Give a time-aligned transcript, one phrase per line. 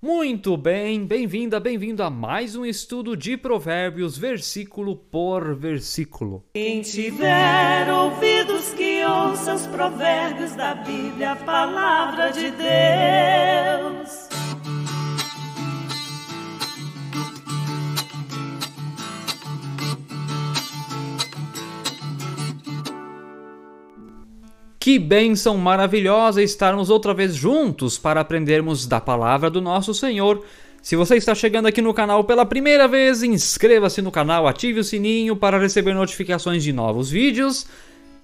[0.00, 6.44] Muito bem, bem-vinda, bem-vindo a mais um estudo de Provérbios, versículo por versículo.
[6.54, 14.27] Quem tiver ouvidos que ouça os provérbios da Bíblia, a palavra de Deus.
[24.88, 30.42] Que bênção maravilhosa estarmos outra vez juntos para aprendermos da palavra do nosso Senhor.
[30.80, 34.84] Se você está chegando aqui no canal pela primeira vez, inscreva-se no canal, ative o
[34.84, 37.66] sininho para receber notificações de novos vídeos.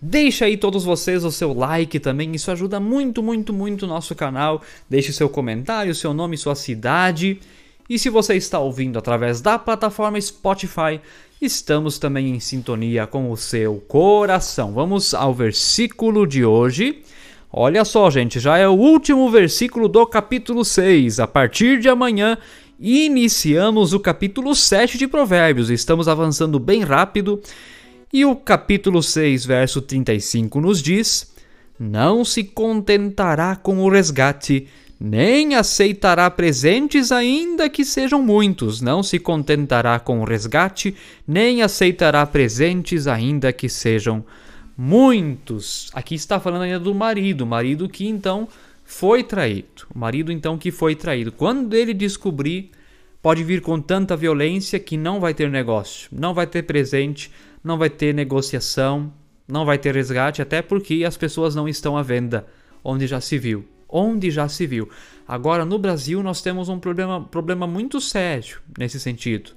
[0.00, 4.14] Deixe aí todos vocês o seu like também, isso ajuda muito, muito, muito o nosso
[4.14, 4.62] canal.
[4.88, 7.40] Deixe seu comentário, seu nome, sua cidade.
[7.88, 11.00] E se você está ouvindo através da plataforma Spotify,
[11.40, 14.72] estamos também em sintonia com o seu coração.
[14.72, 17.02] Vamos ao versículo de hoje.
[17.52, 21.20] Olha só, gente, já é o último versículo do capítulo 6.
[21.20, 22.38] A partir de amanhã,
[22.80, 25.68] iniciamos o capítulo 7 de Provérbios.
[25.68, 27.40] Estamos avançando bem rápido.
[28.10, 31.34] E o capítulo 6, verso 35 nos diz:
[31.78, 39.18] Não se contentará com o resgate nem aceitará presentes, ainda que sejam muitos, não se
[39.18, 40.94] contentará com o resgate,
[41.26, 44.24] nem aceitará presentes, ainda que sejam
[44.76, 45.90] muitos.
[45.92, 48.48] Aqui está falando ainda do marido, marido que então
[48.84, 51.32] foi traído, o marido então que foi traído.
[51.32, 52.70] Quando ele descobrir,
[53.20, 57.30] pode vir com tanta violência que não vai ter negócio, não vai ter presente,
[57.62, 59.12] não vai ter negociação,
[59.48, 62.46] não vai ter resgate, até porque as pessoas não estão à venda,
[62.82, 64.88] onde já se viu onde já se viu.
[65.26, 69.52] Agora, no Brasil, nós temos um problema, problema muito sério nesse sentido.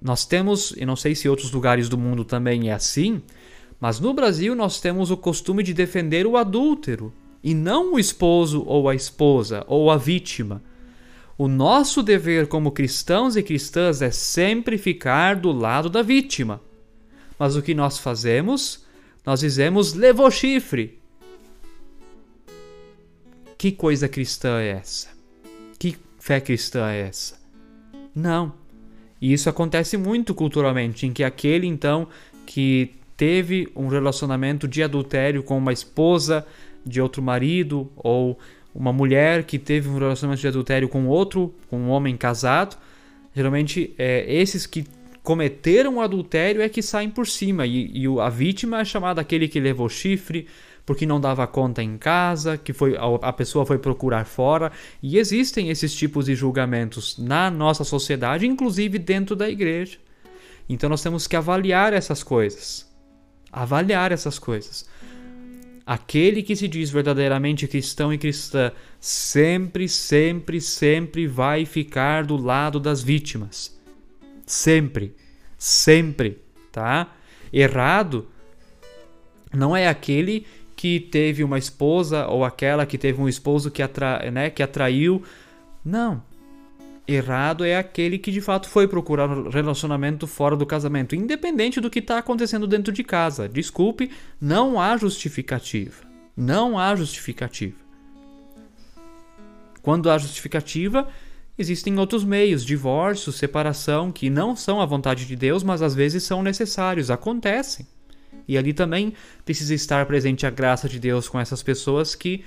[0.00, 3.20] Nós temos, e não sei se outros lugares do mundo também é assim,
[3.80, 8.62] mas no Brasil nós temos o costume de defender o adúltero e não o esposo
[8.64, 10.62] ou a esposa ou a vítima.
[11.36, 16.60] O nosso dever como cristãos e cristãs é sempre ficar do lado da vítima.
[17.38, 18.84] Mas o que nós fazemos?
[19.24, 20.97] Nós dizemos levou chifre,
[23.58, 25.08] que coisa cristã é essa?
[25.78, 27.36] Que fé cristã é essa?
[28.14, 28.52] Não.
[29.20, 32.06] E isso acontece muito culturalmente, em que aquele então
[32.46, 36.46] que teve um relacionamento de adultério com uma esposa
[36.86, 38.38] de outro marido ou
[38.72, 42.76] uma mulher que teve um relacionamento de adultério com outro, com um homem casado,
[43.34, 44.84] geralmente é, esses que
[45.20, 49.48] cometeram o adultério é que saem por cima e, e a vítima é chamada aquele
[49.48, 50.46] que levou chifre,
[50.88, 54.72] porque não dava conta em casa, que foi a pessoa foi procurar fora,
[55.02, 59.98] e existem esses tipos de julgamentos na nossa sociedade, inclusive dentro da igreja.
[60.66, 62.90] Então nós temos que avaliar essas coisas.
[63.52, 64.88] Avaliar essas coisas.
[65.84, 72.80] Aquele que se diz verdadeiramente cristão e cristã sempre, sempre, sempre vai ficar do lado
[72.80, 73.78] das vítimas.
[74.46, 75.14] Sempre,
[75.58, 76.38] sempre,
[76.72, 77.14] tá?
[77.52, 78.26] Errado
[79.52, 80.46] não é aquele
[80.78, 85.20] que teve uma esposa ou aquela que teve um esposo que, atra, né, que atraiu.
[85.84, 86.22] Não.
[87.06, 91.90] Errado é aquele que de fato foi procurar um relacionamento fora do casamento, independente do
[91.90, 93.48] que está acontecendo dentro de casa.
[93.48, 94.08] Desculpe,
[94.40, 96.04] não há justificativa.
[96.36, 97.78] Não há justificativa.
[99.82, 101.08] Quando há justificativa,
[101.58, 106.22] existem outros meios, divórcio, separação, que não são a vontade de Deus, mas às vezes
[106.22, 107.84] são necessários, acontecem.
[108.48, 109.12] E ali também
[109.44, 112.42] precisa estar presente a graça de Deus com essas pessoas que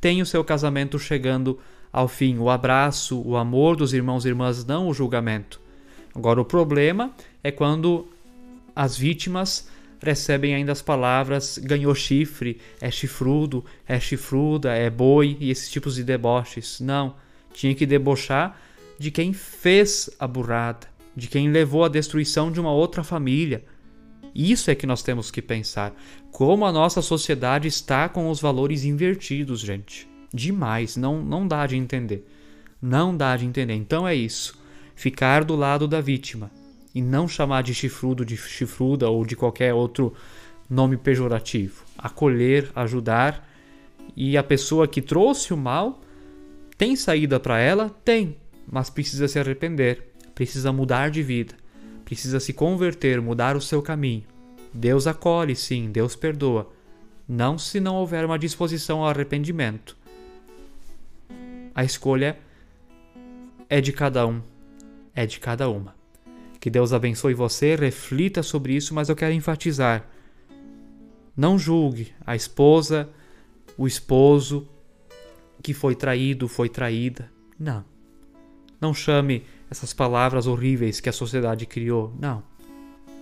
[0.00, 1.58] têm o seu casamento chegando
[1.92, 5.60] ao fim, o abraço, o amor dos irmãos e irmãs, não o julgamento.
[6.14, 7.12] Agora, o problema
[7.42, 8.08] é quando
[8.74, 9.68] as vítimas
[10.02, 15.94] recebem ainda as palavras ganhou chifre, é chifrudo, é chifruda, é boi e esses tipos
[15.94, 16.80] de deboches.
[16.80, 17.14] Não,
[17.52, 18.60] tinha que debochar
[18.98, 23.64] de quem fez a burrada, de quem levou à destruição de uma outra família,
[24.34, 25.94] isso é que nós temos que pensar.
[26.32, 30.08] Como a nossa sociedade está com os valores invertidos, gente.
[30.32, 32.26] Demais, não, não dá de entender.
[32.82, 33.74] Não dá de entender.
[33.74, 34.58] Então é isso.
[34.96, 36.50] Ficar do lado da vítima
[36.92, 40.12] e não chamar de chifrudo, de chifruda ou de qualquer outro
[40.68, 41.84] nome pejorativo.
[41.96, 43.48] Acolher, ajudar
[44.16, 46.00] e a pessoa que trouxe o mal
[46.76, 47.88] tem saída para ela?
[48.04, 48.36] Tem,
[48.66, 51.54] mas precisa se arrepender, precisa mudar de vida
[52.04, 54.22] precisa se converter, mudar o seu caminho.
[54.74, 56.68] Deus acolhe, sim, Deus perdoa.
[57.28, 59.96] Não se não houver uma disposição ao arrependimento.
[61.72, 62.36] A escolha
[63.68, 64.42] é de cada um,
[65.14, 65.94] é de cada uma.
[66.58, 70.08] Que Deus abençoe você, reflita sobre isso, mas eu quero enfatizar.
[71.36, 73.08] Não julgue a esposa,
[73.78, 74.68] o esposo
[75.62, 77.30] que foi traído, foi traída.
[77.58, 77.84] Não.
[78.80, 82.12] Não chame essas palavras horríveis que a sociedade criou.
[82.18, 82.42] Não.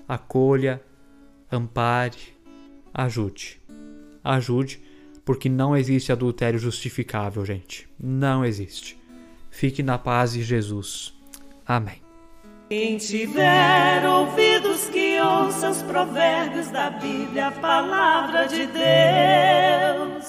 [0.09, 0.83] Acolha,
[1.53, 2.19] ampare,
[2.93, 3.61] ajude.
[4.25, 4.81] Ajude,
[5.25, 7.89] porque não existe adultério justificável, gente.
[7.99, 8.99] Não existe.
[9.51, 11.15] Fique na paz de Jesus.
[11.67, 12.01] Amém.
[12.69, 20.22] Quem tiver ouvidos que ouça os provérbios da Bíblia, a palavra de Deus.